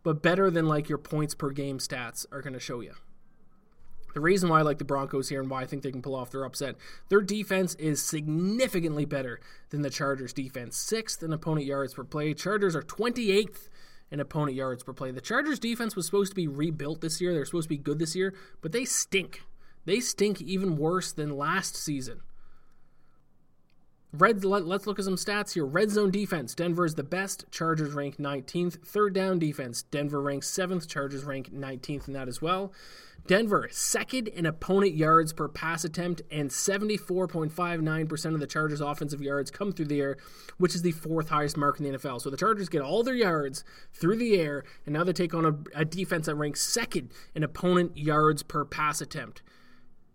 [0.05, 2.95] but better than like your points per game stats are going to show you.
[4.15, 6.15] The reason why I like the Broncos here and why I think they can pull
[6.15, 6.77] off their upset,
[7.09, 10.77] their defense is significantly better than the Chargers' defense.
[10.77, 12.35] Sixth in opponent yards per play.
[12.35, 13.69] Chargers are 28th
[14.11, 15.11] in opponent yards per play.
[15.11, 17.33] The Chargers' defense was supposed to be rebuilt this year.
[17.33, 19.43] They're supposed to be good this year, but they stink.
[19.85, 22.21] They stink even worse than last season.
[24.13, 25.65] Red, let, us look at some stats here.
[25.65, 27.45] Red zone defense, Denver is the best.
[27.53, 28.85] Chargers rank 19th.
[28.85, 30.89] Third down defense, Denver ranks 7th.
[30.89, 32.73] Chargers rank 19th in that as well.
[33.27, 39.51] Denver, second in opponent yards per pass attempt, and 74.59% of the Chargers' offensive yards
[39.51, 40.17] come through the air,
[40.59, 42.21] which is the fourth highest mark in the NFL.
[42.23, 45.45] So the Chargers get all their yards through the air, and now they take on
[45.45, 49.43] a, a defense that ranks second in opponent yards per pass attempt.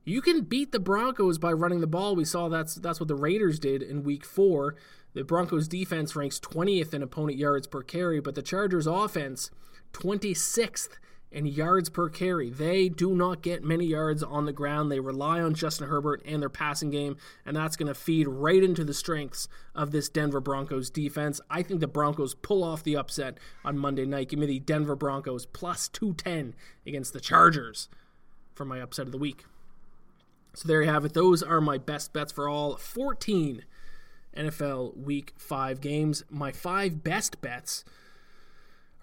[0.04, 2.16] You can beat the Broncos by running the ball.
[2.16, 4.76] We saw that's that's what the Raiders did in week 4.
[5.14, 9.50] The Broncos defense ranks 20th in opponent yards per carry, but the Chargers offense
[9.94, 10.98] 26th
[11.32, 12.50] in yards per carry.
[12.50, 14.92] They do not get many yards on the ground.
[14.92, 18.64] They rely on Justin Herbert and their passing game, and that's going to feed right
[18.64, 21.42] into the strengths of this Denver Broncos defense.
[21.50, 24.30] I think the Broncos pull off the upset on Monday night.
[24.30, 26.54] Give me the Denver Broncos plus 210
[26.88, 27.90] against the Chargers
[28.54, 29.46] for my upset of the week.
[30.54, 31.14] So there you have it.
[31.14, 33.66] Those are my best bets for all 14
[34.36, 36.24] NFL Week 5 games.
[36.30, 37.84] My five best bets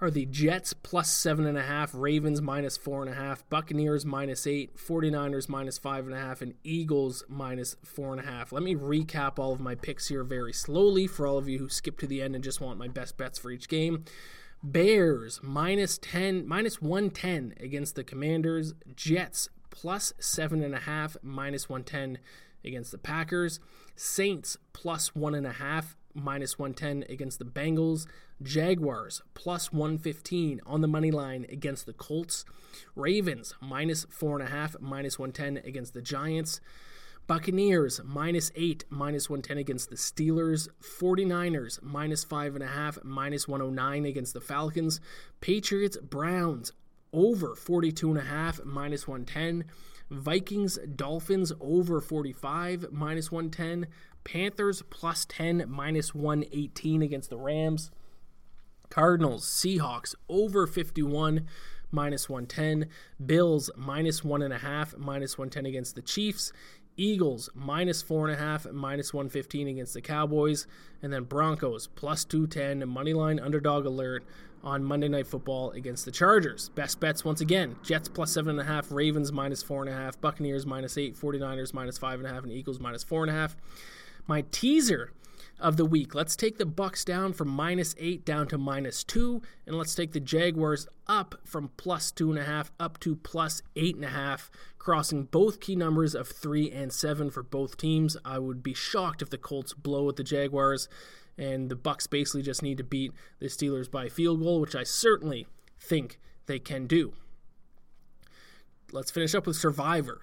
[0.03, 6.55] are the Jets plus 7.5, Ravens minus 4.5, Buccaneers minus 8, 49ers minus 5.5, and
[6.65, 8.51] Eagles minus 4.5.
[8.51, 11.69] Let me recap all of my picks here very slowly for all of you who
[11.69, 14.05] skip to the end and just want my best bets for each game.
[14.61, 18.75] Bears minus 10, minus 110 against the Commanders.
[18.97, 22.19] Jets plus 7.5, minus 110
[22.65, 23.61] against the Packers.
[23.95, 28.07] Saints plus 1.5, minus 110 against the Bengals.
[28.43, 32.45] Jaguars plus 115 on the money line against the Colts.
[32.95, 36.61] Ravens minus 4.5, minus 110 against the Giants.
[37.27, 40.69] Buccaneers minus 8, minus 110 against the Steelers.
[40.81, 45.01] 49ers minus 5.5, minus 109 against the Falcons.
[45.41, 46.73] Patriots, Browns
[47.13, 49.65] over 42.5, minus 110.
[50.11, 53.87] Vikings, Dolphins over 45, minus 110.
[54.25, 57.91] Panthers plus 10, minus 118 against the Rams.
[58.93, 61.47] Cardinals, Seahawks over 51,
[61.91, 62.91] minus 110.
[63.25, 66.53] Bills minus 1.5, minus 110 against the Chiefs.
[66.99, 70.67] Eagles minus 4.5, minus 115 against the Cowboys.
[71.01, 74.25] And then Broncos plus 210, moneyline underdog alert
[74.63, 76.69] on Monday Night Football against the Chargers.
[76.69, 81.99] Best bets once again Jets plus 7.5, Ravens minus 4.5, Buccaneers minus 8, 49ers minus
[81.99, 83.55] 5.5, and Eagles minus 4.5.
[84.27, 85.13] My teaser
[85.63, 86.15] of the week.
[86.15, 90.13] Let's take the Bucks down from minus eight down to minus two, and let's take
[90.13, 94.09] the Jaguars up from plus two and a half up to plus eight and a
[94.09, 98.17] half, crossing both key numbers of three and seven for both teams.
[98.25, 100.89] I would be shocked if the Colts blow at the Jaguars,
[101.39, 104.83] and the Bucks basically just need to beat the Steelers by field goal, which I
[104.83, 105.47] certainly
[105.79, 107.15] think they can do.
[108.91, 110.23] Let's finish up with Survivor.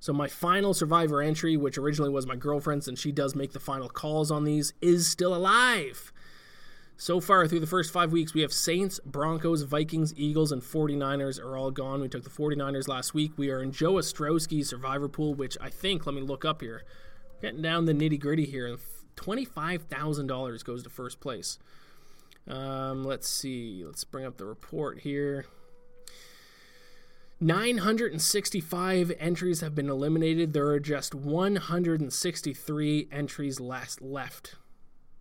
[0.00, 3.60] So my final survivor entry, which originally was my girlfriend's, and she does make the
[3.60, 6.12] final calls on these, is still alive.
[6.98, 11.42] So far through the first five weeks, we have Saints, Broncos, Vikings, Eagles, and 49ers
[11.42, 12.00] are all gone.
[12.00, 13.32] We took the 49ers last week.
[13.36, 16.84] We are in Joe Ostrowski's survivor pool, which I think, let me look up here.
[17.42, 18.78] Getting down the nitty gritty here.
[19.16, 21.58] $25,000 goes to first place.
[22.48, 23.82] Um, let's see.
[23.84, 25.46] Let's bring up the report here.
[27.38, 30.54] 965 entries have been eliminated.
[30.54, 34.54] There are just 163 entries last left.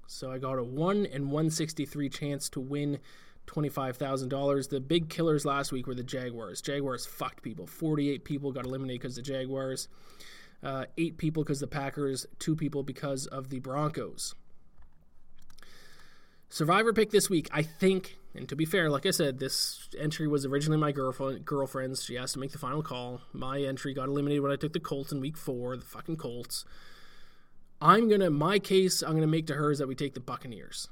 [0.08, 3.00] So I got a 1 and 163 chance to win
[3.48, 4.70] $25,000.
[4.70, 6.62] The big killers last week were the Jaguars.
[6.62, 7.68] Jaguars fucked people.
[7.68, 9.90] 48 people got eliminated because the Jaguars.
[10.64, 12.26] Uh, 8 people because the Packers.
[12.40, 14.36] 2 people because of the Broncos.
[16.48, 20.28] Survivor pick this week, I think, and to be fair, like I said, this entry
[20.28, 22.04] was originally my girlfriend girlfriend's.
[22.04, 23.22] She has to make the final call.
[23.34, 26.66] My entry got eliminated when I took the Colts in week four, the fucking Colts.
[27.82, 30.90] I'm gonna my case I'm gonna make to her is that we take the Buccaneers.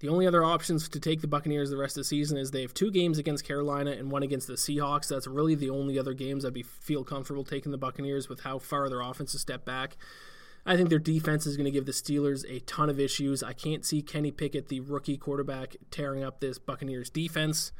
[0.00, 2.60] The only other options to take the Buccaneers the rest of the season is they
[2.60, 5.08] have two games against Carolina and one against the Seahawks.
[5.08, 8.58] That's really the only other games I'd be feel comfortable taking the Buccaneers with how
[8.58, 9.96] far their offense has stepped back.
[10.68, 13.42] I think their defense is going to give the Steelers a ton of issues.
[13.42, 17.70] I can't see Kenny Pickett, the rookie quarterback, tearing up this Buccaneers defense.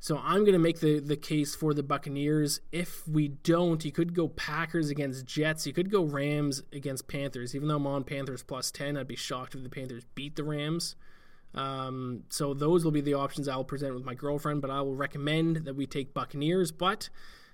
[0.00, 2.60] So I'm going to make the, the case for the Buccaneers.
[2.72, 5.66] If we don't, you could go Packers against Jets.
[5.66, 7.54] You could go Rams against Panthers.
[7.54, 10.44] Even though I'm on Panthers plus 10, I'd be shocked if the Panthers beat the
[10.44, 10.96] Rams.
[11.54, 14.94] Um, so those will be the options I'll present with my girlfriend, but I will
[14.94, 16.72] recommend that we take Buccaneers.
[16.72, 17.10] But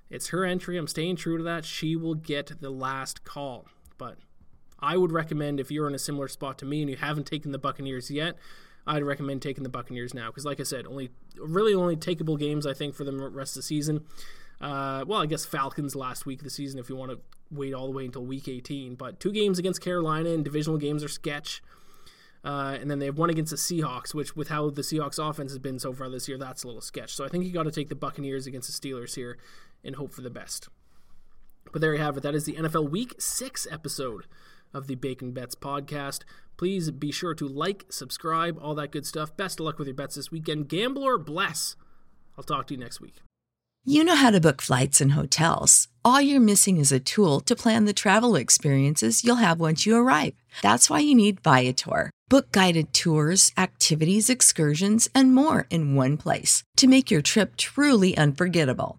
[0.09, 0.77] it's her entry.
[0.77, 1.65] I'm staying true to that.
[1.65, 3.67] She will get the last call.
[4.01, 4.17] But
[4.81, 7.53] I would recommend if you're in a similar spot to me and you haven't taken
[7.53, 8.37] the Buccaneers yet,
[8.87, 12.67] I'd recommend taking the Buccaneers now because, like I said, only really only takeable games
[12.67, 14.07] I think for the rest of the season.
[14.59, 17.21] Uh, well, I guess Falcons last week of the season if you want to
[17.51, 18.95] wait all the way until week 18.
[18.95, 21.63] But two games against Carolina and divisional games are sketch.
[22.43, 25.53] Uh, and then they have one against the Seahawks, which with how the Seahawks offense
[25.53, 27.15] has been so far this year, that's a little sketch.
[27.15, 29.37] So I think you got to take the Buccaneers against the Steelers here
[29.85, 30.71] and hope for the best.
[31.73, 32.23] But there you have it.
[32.23, 34.27] That is the NFL Week 6 episode
[34.73, 36.21] of the Bacon Bets podcast.
[36.57, 39.37] Please be sure to like, subscribe, all that good stuff.
[39.37, 40.69] Best of luck with your bets this weekend.
[40.69, 41.77] Gambler, bless.
[42.37, 43.23] I'll talk to you next week.
[43.85, 45.89] You know how to book flights and hotels.
[46.05, 49.97] All you're missing is a tool to plan the travel experiences you'll have once you
[49.97, 50.35] arrive.
[50.61, 52.11] That's why you need Viator.
[52.29, 58.15] Book guided tours, activities, excursions, and more in one place to make your trip truly
[58.19, 58.99] unforgettable.